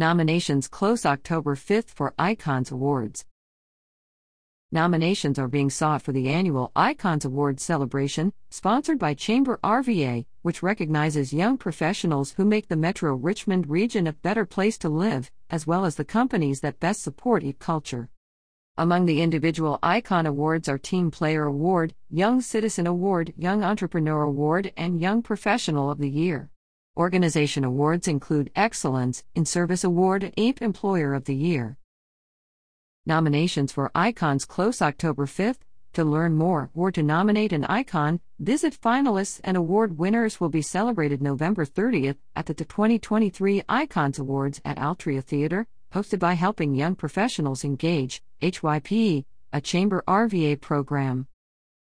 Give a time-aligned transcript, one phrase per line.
[0.00, 3.26] Nominations close October 5th for Icons Awards.
[4.72, 10.62] Nominations are being sought for the annual Icons Awards celebration, sponsored by Chamber RVA, which
[10.62, 15.66] recognizes young professionals who make the Metro Richmond region a better place to live, as
[15.66, 18.08] well as the companies that best support YP culture.
[18.78, 24.72] Among the individual Icon Awards are Team Player Award, Young Citizen Award, Young Entrepreneur Award,
[24.78, 26.48] and Young Professional of the Year.
[26.96, 31.78] Organization awards include Excellence in Service Award and YP Employer of the Year.
[33.06, 35.60] Nominations for icons close October 5th.
[35.94, 40.62] To learn more or to nominate an icon, visit finalists and award winners will be
[40.62, 46.94] celebrated November 30th at the 2023 Icons Awards at Altria Theater, hosted by Helping Young
[46.94, 51.26] Professionals Engage, HYP, a Chamber RVA program.